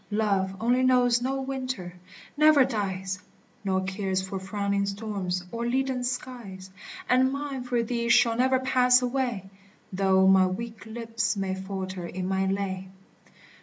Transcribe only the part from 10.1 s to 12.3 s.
my weak lips may falter in